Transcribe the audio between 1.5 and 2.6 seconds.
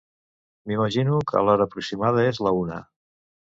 aproximada és la